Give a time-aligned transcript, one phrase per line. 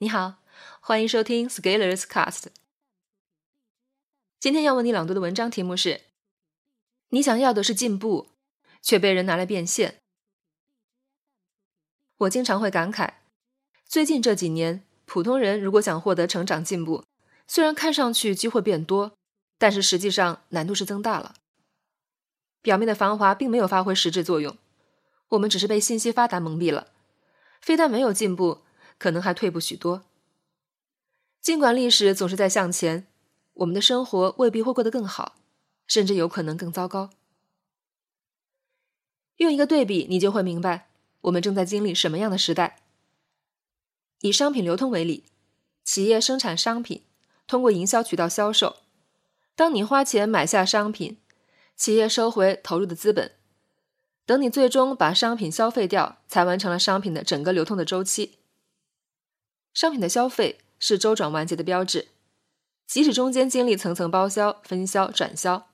[0.00, 0.36] 你好，
[0.78, 2.44] 欢迎收听 Scalers Cast。
[4.38, 6.02] 今天要为你朗读的文章题目是：
[7.08, 8.28] 你想要的是进步，
[8.80, 9.98] 却被人拿来变现。
[12.18, 13.14] 我经常会感慨，
[13.86, 17.02] 最近这几年，普通人如果想获得成长进步，
[17.48, 19.14] 虽然看上去机会变多，
[19.58, 21.34] 但是实际上难度是增大了。
[22.62, 24.56] 表面的繁华并没有发挥实质作用，
[25.30, 26.92] 我们只是被信息发达蒙蔽了，
[27.60, 28.62] 非但没有进步。
[28.98, 30.04] 可能还退步许多。
[31.40, 33.06] 尽管历史总是在向前，
[33.54, 35.36] 我们的生活未必会过得更好，
[35.86, 37.10] 甚至有可能更糟糕。
[39.36, 40.88] 用一个对比，你就会明白
[41.22, 42.80] 我们正在经历什么样的时代。
[44.20, 45.24] 以商品流通为例，
[45.84, 47.04] 企业生产商品，
[47.46, 48.78] 通过营销渠道销售。
[49.54, 51.18] 当你花钱买下商品，
[51.76, 53.32] 企业收回投入的资本，
[54.26, 58.37] 等你最终把商品消费掉，才完成了商品的整个流通的周期。
[59.78, 62.08] 商品的消费是周转完结的标志，
[62.84, 65.68] 即使中间经历层层包销、分销、转销，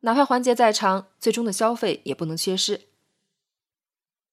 [0.00, 2.86] 哪怕环节再长，最终的消费也不能缺失。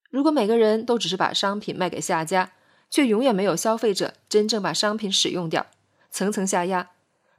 [0.09, 2.53] 如果每个人都只是把商品卖给下家，
[2.89, 5.67] 却永远没有消费者真正把商品使用掉，
[6.09, 6.91] 层层下压，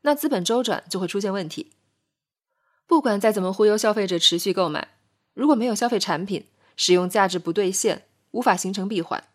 [0.02, 1.72] 那资本周转就会出现问题。
[2.86, 4.88] 不管再怎么忽悠消费者持续购买，
[5.32, 9.26] 如果没有消费产品，使用价值不兑现，无法形成闭环，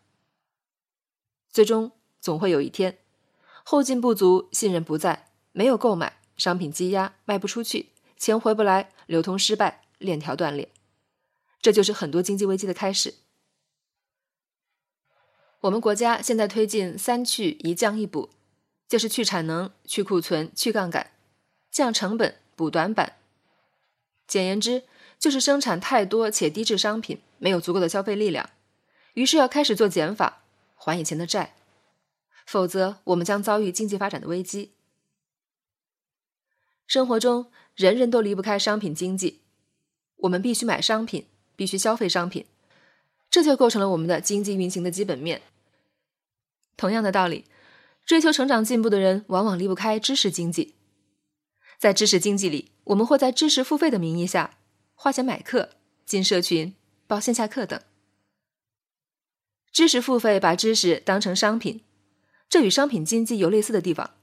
[1.50, 1.90] 最终。
[2.20, 2.98] 总会有一天，
[3.64, 10.70] 后劲不足，信任不在，没有购买，商品积压，卖不出去，钱回不来，流通失败，链条断裂，
[11.60, 13.14] 这就是很多经济危机的开始。
[15.62, 18.30] 我们国家现在推进“三去一降一补”，
[18.88, 21.10] 就是去产能、去库存、去杠杆，
[21.70, 23.16] 降成本、补短板。
[24.28, 24.84] 简言之，
[25.18, 28.50] 就是生产太多且低质商品，没有足够的消费力量，
[29.14, 30.42] 于是要开始做减法，
[30.76, 31.56] 还以前的债。
[32.48, 34.72] 否则，我们将遭遇经济发展的危机。
[36.86, 39.42] 生活中，人人都离不开商品经济，
[40.16, 42.46] 我们必须买商品，必须消费商品，
[43.28, 45.42] 这就构成了我们的经济运行的基本面。
[46.78, 47.44] 同样的道理，
[48.06, 50.76] 追求成长进步的人往往离不开知识经济。
[51.78, 54.56] 在知识经济里，我们会在知识付费的名义下
[54.94, 55.72] 花钱买课、
[56.06, 56.74] 进社群、
[57.06, 57.78] 报线下课等。
[59.70, 61.82] 知识付费把知识当成商品。
[62.48, 64.14] 这与商品经济有类似的地方，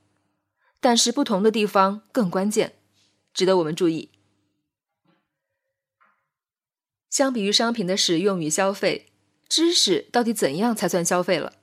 [0.79, 2.75] 但是不同的地方更关键，
[3.33, 4.09] 值得我们注意。
[7.09, 9.11] 相比于商品的使用与消费，
[9.47, 11.53] 知识到底怎样才算消费了？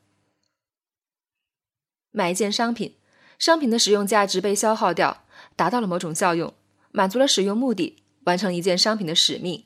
[2.10, 2.96] 买一件商品，
[3.38, 5.24] 商品的使用价值被消耗掉，
[5.56, 6.54] 达到了某种效用，
[6.90, 9.64] 满足了使用目的，完成一件商品的使命，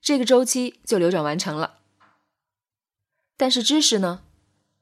[0.00, 1.80] 这个周期就流转完成了。
[3.36, 4.22] 但是知识呢？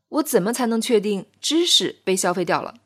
[0.08, 2.80] 我怎么才能确定知识被消费掉了？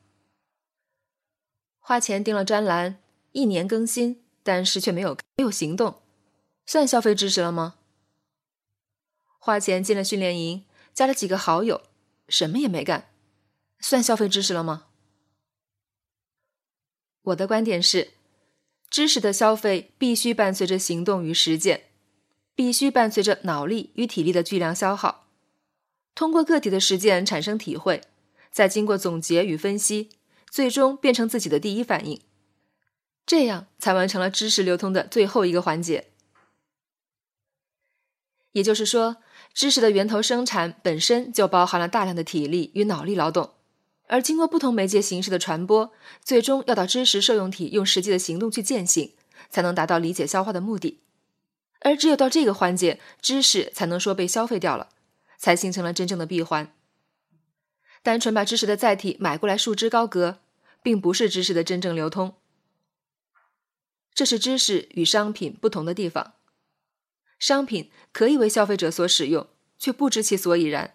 [1.79, 3.01] 花钱订了专栏，
[3.33, 6.01] 一年更新，但是却没有没有行动，
[6.67, 7.77] 算消费知识了吗？
[9.39, 11.83] 花钱进了训练营，加了几个好友，
[12.29, 13.11] 什么也没干，
[13.81, 14.87] 算消费知识了吗？
[17.23, 18.15] 我的观点是，
[18.91, 21.85] 知识的消费必须伴随着行动与实践，
[22.55, 25.22] 必须伴随着脑力与体力的巨量消耗。
[26.15, 28.03] 通过个体的实践产生体会，
[28.51, 30.11] 再经过总结与分析，
[30.51, 32.21] 最终变成自己的第一反应，
[33.25, 36.09] 这样才完成了知识流通的最后一个环节。
[38.53, 39.17] 也就是说，
[39.55, 43.55] 知识的源头生产本身就包含了大量的体力与脑力劳动，
[44.09, 45.91] 而经过不同媒介形式的传播，
[46.23, 49.15] 最终要到知识受用体用实际的行动去践行，
[49.49, 51.01] 才能达到理解消化的目的。
[51.81, 54.91] 而只有到这个环节，知识才能说被消费掉了。
[55.43, 56.73] 才形成了真正的闭环。
[58.01, 60.39] 单纯把知识的载体买过来束之高阁，
[60.85, 62.37] 并不是知识的真正流通。
[64.15, 66.35] 这是知识与商品不同的地方。
[67.41, 69.49] 商品可以为消费者所使用，
[69.81, 70.95] 却不知其所以然。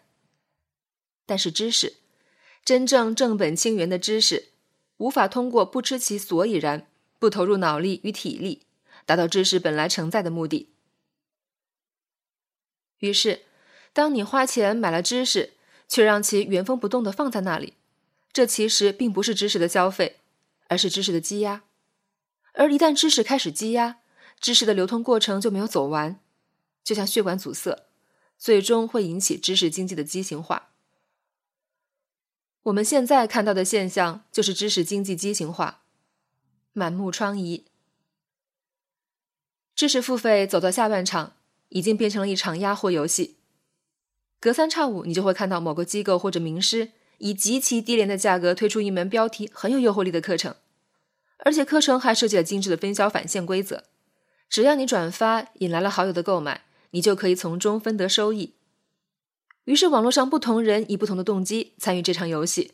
[1.26, 1.98] 但是知识，
[2.64, 4.54] 真正正本清源的知识，
[4.96, 6.90] 无法通过不知其所以然，
[7.20, 8.66] 不投入脑力与体力，
[9.06, 10.72] 达到知识本来承载的目的。
[13.00, 13.47] 于是。
[13.98, 15.54] 当你花钱买了知识，
[15.88, 17.74] 却让其原封不动的放在那里，
[18.32, 20.18] 这其实并不是知识的消费，
[20.68, 21.64] 而是知识的积压。
[22.54, 23.98] 而一旦知识开始积压，
[24.40, 26.20] 知识的流通过程就没有走完，
[26.84, 27.88] 就像血管阻塞，
[28.38, 30.70] 最终会引起知识经济的畸形化。
[32.62, 35.82] 我们现在看到的现象就是知识经济畸形化，
[36.74, 37.64] 满目疮痍。
[39.74, 41.34] 知识付费走到下半场，
[41.70, 43.37] 已经变成了一场压货游戏。
[44.40, 50.56] 隔三差五，你就会看到某个机构或者名师以极其低廉的价格推出一门标题很有诱惑力的课程，
[51.40, 53.84] 而且课程还设计了精致的分销返现规则，
[54.48, 58.54] 只要你转发引来了好友的购买，你就可以从中分得收益。
[59.66, 62.74] 于是，网络上不同人以不同的动机参与这场游戏。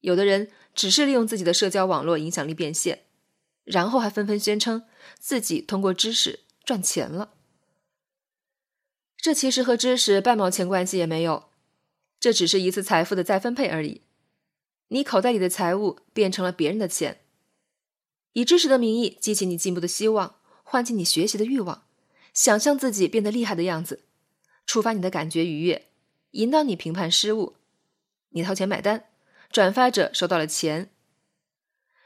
[0.00, 3.04] 有的人只是利用自己的社交网络影响力变现，
[3.64, 4.84] 然后还纷纷宣称
[5.18, 7.30] 自己通过知识赚钱了。
[9.22, 11.44] 这其实和知识半毛钱关系也没有，
[12.18, 14.02] 这只是一次财富的再分配而已。
[14.88, 17.20] 你口袋里的财物变成了别人的钱，
[18.32, 21.84] 以知识的名义激起你进步的希望，唤起你学习的欲望，
[22.34, 24.02] 想象自己变得厉害的样子，
[24.66, 25.86] 触发你的感觉愉悦，
[26.32, 27.54] 引导你评判失误，
[28.30, 29.04] 你掏钱买单。
[29.52, 30.90] 转发者收到了钱，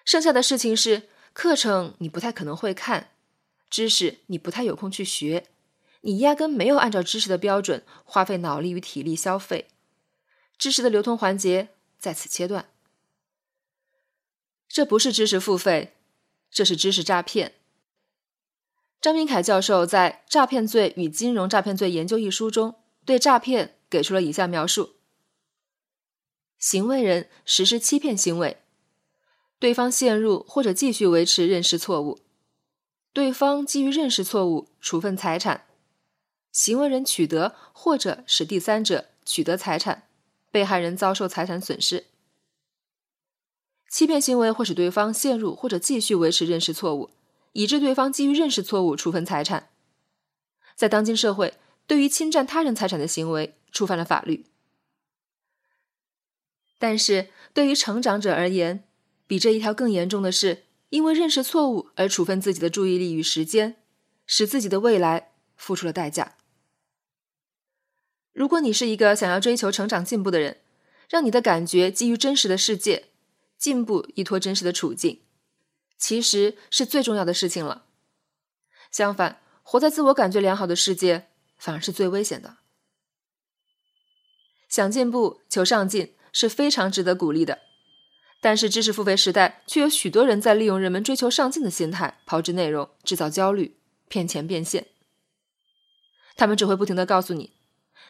[0.04, 3.12] 剩下的事情是课程你不太可能会看，
[3.70, 5.46] 知识你不太有空去学，
[6.06, 9.66] 你压根没有按照知识的标准花费脑力与体力消费，
[10.56, 12.70] 知识的流通环节在此切断。
[14.68, 15.96] 这不是知识付费，
[16.48, 17.54] 这是知识诈骗。
[19.00, 24.94] 张明凯教授在《诈骗罪与金融诈骗罪研究》一书中，对诈骗给出了以下描述。
[26.56, 28.62] 行为人实施欺骗行为，
[29.58, 32.20] 对方陷入或者继续维持认识错误，
[33.12, 35.66] 对方基于认识错误处分财产，
[36.56, 40.04] 行为人取得或者使第三者取得财产，
[40.50, 42.06] 被害人遭受财产损失。
[43.90, 47.10] 欺骗行为会使对方陷入或者继续维持认识错误，
[47.52, 49.68] 以致对方基于认识错误处分财产。
[50.74, 51.52] 在当今社会，
[51.86, 54.46] 对于侵占他人财产的行为触犯了法律。
[56.78, 58.82] 但是对于成长者而言，
[59.26, 63.76] 比这一条更严重的是，因为认识错误而处分自己的注意力与时间，
[64.24, 66.32] 使自己的未来付出了代价。
[68.36, 70.58] 如果你是一个想要追求成长进步的人，
[71.08, 73.06] 让你的感觉基于真实的世界，
[73.56, 75.22] 进步依托真实的处境，
[75.96, 77.86] 其实是最重要的事情了。
[78.92, 82.58] 相反，活在自我感觉良好的世界，反而是最危险的。
[84.68, 86.12] 想进步，求上进。
[86.38, 87.60] 是非常值得鼓励的，
[88.42, 93.78] 但是知识付费时代却有许多人在利用人们追求上进的心态炮制内容，制造焦虑，
[94.08, 94.88] 骗钱变现。
[96.36, 97.54] 他们只会不停的告诉你：“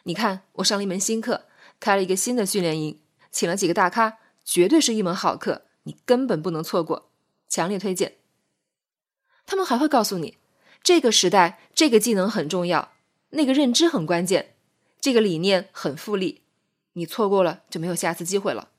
[0.03, 1.45] 你看，我上了一门新课，
[1.79, 2.99] 开了一个新的训练营，
[3.31, 7.09] 请了几个大咖，绝对是一门好课，你根本不能错过，
[7.47, 8.15] 强烈推荐。”
[9.45, 10.37] 他们还会告诉你
[10.83, 12.93] ：“这个时代，这个技能很重要，
[13.29, 14.55] 那个认知很关键，
[14.99, 16.43] 这个理念很复利。”
[16.93, 18.69] 你错过了就没有下次机会了。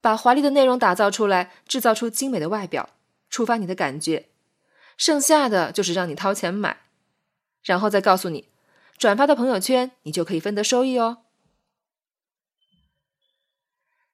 [0.00, 2.90] 把华丽的内容打造出来，制造出精美的外表，
[3.30, 4.28] 触发你的感觉，
[4.96, 6.80] 剩下的就是让你掏钱买，
[7.62, 8.48] 然后再告诉你，
[8.96, 11.18] 转发到朋友圈，你就可以分得收益哦。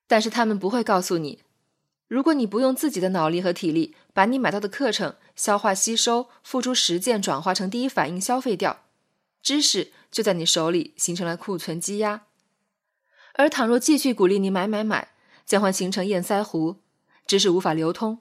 [0.06, 1.42] 但是他们不会告诉你，
[2.08, 8.84] 如果你不用自己的脑力和体力，把你买到的课程消化吸收、付诸实践，转化成第一反应消费掉，
[9.40, 12.26] 知识就在你手里形成了库存积压。
[13.34, 15.12] 而倘若继续鼓励你买买买，
[15.46, 16.82] 将会形成堰塞湖，
[17.26, 18.20] 知识无法流通。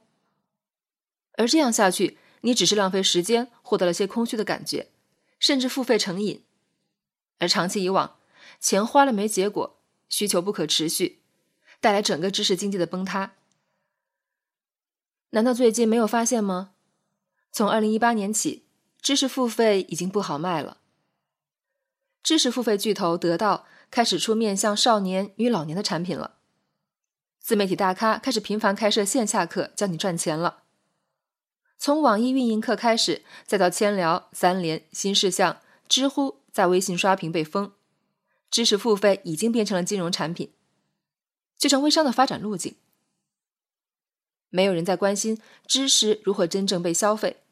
[1.33, 4.91] 而这样下去，你只是浪费时间，获得了些空虚的感觉，
[5.39, 6.43] 甚至付费成瘾。
[7.39, 8.17] 而长期以往，
[8.59, 11.21] 钱花了没结果，需求不可持续，
[11.81, 13.33] 带来整个知识经济的崩塌。
[15.31, 16.73] 难道最近没有发现吗？
[17.51, 18.65] 从二零一八年起，
[19.01, 20.77] 知识付费已经不好卖了。
[22.21, 23.65] 知识付费巨头得到。
[23.91, 26.35] 开始出面向少年与老年的产品了，
[27.39, 30.61] 自媒体大咖开始频繁开设线下课教你赚钱了。
[31.79, 37.73] 从网易运营课开始，再到千聊、三联、新事项、知乎，在微信刷屏被封，
[38.49, 40.53] 知识付费已经变成了金融产品，
[41.57, 42.75] 就像微商的发展路径。
[44.49, 47.43] 没有人在关心知识如何真正被消费，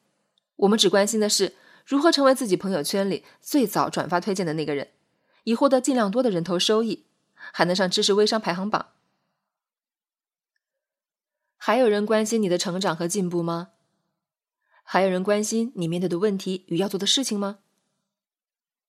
[0.55, 4.89] 我们只关心的是如何成为自己朋友圈里最早转发推荐的那个人。
[5.43, 7.05] 以获得尽量多的人头收益，
[7.53, 8.87] 还能上知识微商排行榜。
[11.55, 13.69] 还有人关心你的成长和进步吗？
[14.83, 17.59] 还有人关心你面对的问题与要做的事情吗？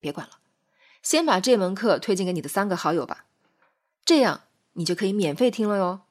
[0.01, 0.39] 别管了，
[1.03, 3.27] 先把这门课推荐给你的三个好友吧，
[4.05, 4.43] 这样
[4.75, 6.03] 你就可以免费听了哟。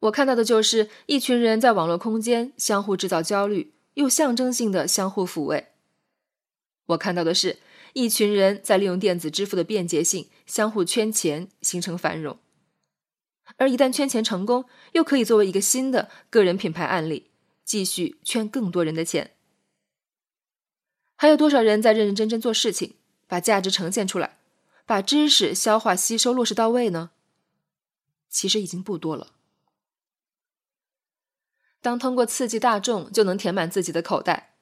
[0.00, 5.68] 我看到的就是一群人在网络空间相互制造焦虑，又象征性的相互抚慰。
[6.86, 7.58] 我看到的是
[7.94, 12.38] 一群人在利用电子支付的便捷性相互圈钱，形成繁荣。
[13.56, 17.30] 而一旦圈钱成功，又可以作为一个新的个人品牌案例，
[17.64, 19.30] 继续圈更多人的钱。
[21.16, 22.94] 还有多少人在认认真真做事情，
[23.26, 24.36] 把价值呈现出来，
[24.84, 27.10] 把知识消化吸收落实到位呢？
[28.28, 29.28] 其实已经不多了。
[31.80, 34.54] 当通过刺激大众就能填满自己的口袋，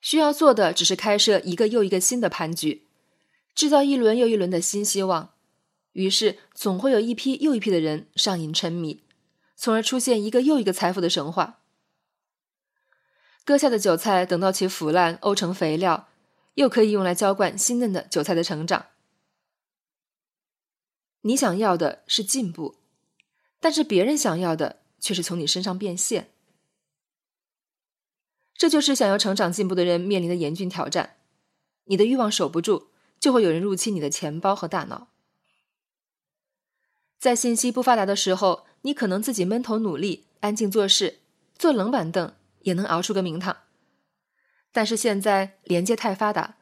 [0.00, 2.86] 需要做的只是开设一个又一个新的盘局，
[3.54, 5.34] 制造一轮又一轮的新希望，
[5.92, 9.02] 于是总会有一批又一批的人上瘾沉迷，
[9.54, 11.59] 从而出现一个又一个财富的神话。
[13.44, 16.08] 割下的韭菜等到其腐烂沤成肥料，
[16.54, 18.86] 又可以用来浇灌新嫩的韭菜的成长。
[21.22, 22.76] 你想要的是进步，
[23.58, 26.30] 但是别人想要的却是从你身上变现。
[28.54, 31.16] 这就是想要成长进步的人面临的严峻挑战。
[31.84, 35.08] 你的欲望守不住，就会有人入侵你的钱包和大脑。
[37.18, 41.18] 在信息不发达的时候，你可能自己闷头努力，安静做事，
[41.58, 43.56] 坐冷板凳也能熬出个名堂。
[44.72, 46.56] 但是现在连接太发达，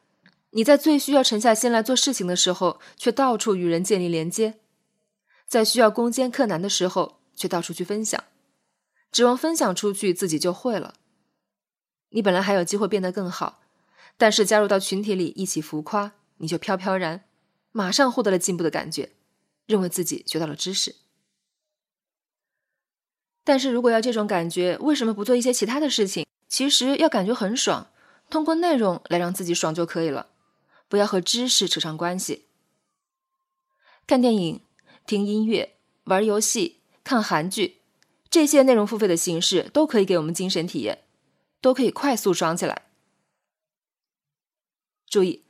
[0.50, 4.54] 你在最需要沉下心来做事情的时候，却到处与人建立连接；
[5.46, 8.24] 在需要攻坚克难的时候，却到处去分享，
[9.12, 10.94] 指望分享出去自己就会了。
[12.10, 13.60] 你本来还有机会变得更好，
[14.16, 17.24] 但是加入到群体里一起浮夸，你就飘飘然，
[17.70, 19.10] 马上获得了进步的感觉，
[19.66, 20.94] 认为自己学到了知识。
[23.48, 26.26] 但是如果要这种感觉，为什么不做一些其他的事情？
[26.48, 27.86] 其实要感觉很爽，
[28.28, 30.26] 通过内容来让自己爽就可以了，
[30.86, 32.44] 不要和知识扯上关系。
[34.06, 34.60] 看电影、
[35.06, 37.78] 听音乐、玩游戏、看韩剧，
[38.28, 41.04] 这些内容付费的形式都可以给我们精神体验。
[41.62, 42.82] 都可以快速爽起来。
[45.08, 45.42] 注意，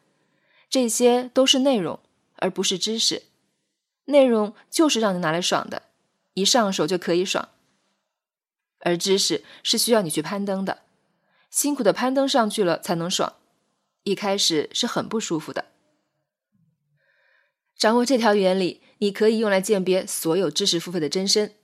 [0.71, 1.99] 这些都是内容，
[2.37, 3.25] 而不是知识。
[4.05, 5.83] 内容就是让你拿来爽的，
[6.35, 7.49] 一上手就可以爽。
[8.80, 10.82] 而知识是需要你去攀登的，
[11.50, 13.35] 辛苦的攀登上去了才能爽。
[14.04, 15.66] 一开始是很不舒服的。
[17.76, 21.54] 掌握这条原理，你可以用来鉴别所有知识付费的真身。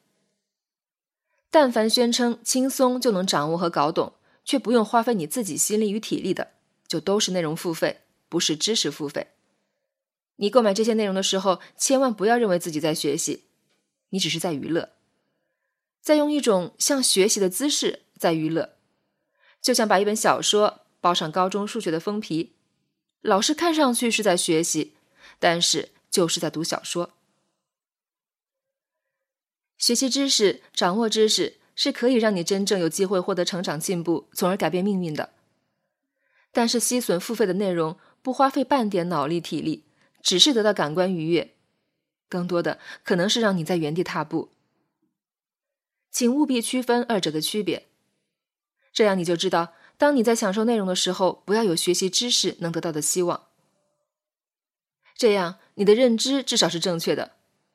[1.50, 4.14] 但凡宣称轻松就能掌握和搞懂。
[4.46, 6.50] 却不用花费你自己心力与体力的，
[6.86, 9.28] 就都是内容付费，不是知识付费。
[10.36, 13.44] 你购买这些内容的时候，千万不要认为自己在学习，
[14.10, 14.90] 你只是在娱乐，
[16.04, 18.76] 在用一种像学习的姿势在娱乐，
[19.60, 22.52] 就像把一本小说包上高中数学的封皮，
[23.22, 24.92] 老师看上去是在学习，
[25.38, 27.10] 但是就是在读小说。
[29.78, 31.54] 学习知识，掌握知识。
[31.76, 35.30] 是可以让你真正有机会获得成长进步，从而改变命运的。
[36.52, 39.82] 但是，吸吮付费的内容，不花费半点脑力体力，
[40.22, 41.56] 只是得到感官愉悦，
[42.28, 44.50] 更多的可能是让你在原地踏步。
[46.14, 47.88] 请务必区分二者的区别，
[48.92, 53.48] 这样你就知道，当你在享受内容的时候，不要有学习知识能得到的希望。
[55.16, 57.32] 这样，你的认知至少是正确的，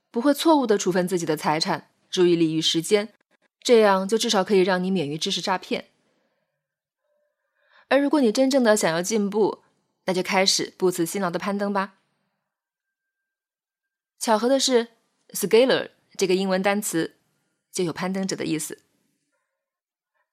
[0.10, 3.14] 不会错误的处分自己的财产、注意力与时间。
[3.62, 5.90] 这样就至少可以让你免于知识诈骗。
[7.90, 9.64] 而如果你真正的想要进步，
[10.06, 11.96] 那就开始不辞辛劳的攀登吧。
[14.18, 14.88] 巧合的是
[15.32, 17.18] ，“scaler” 这个英文单词
[17.80, 18.80] 就有攀登者的意思。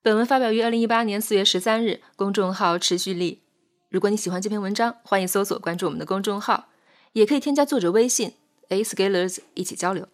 [0.03, 3.43] 本文发表于二零一八年四月十三日，公众号持续力。
[3.89, 6.71] 如果你喜欢这篇文章，欢迎搜索关注我们的公众号，
[7.13, 8.35] 也可以添加作者微信
[8.71, 10.09] “a scalers” 一起交流。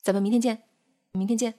[0.00, 0.62] 咱们明天见，
[1.12, 1.56] 明天见。